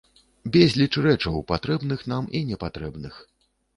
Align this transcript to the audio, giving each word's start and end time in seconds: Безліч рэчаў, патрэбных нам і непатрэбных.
Безліч 0.53 0.87
рэчаў, 1.07 1.37
патрэбных 1.53 2.01
нам 2.13 2.23
і 2.41 2.45
непатрэбных. 2.51 3.25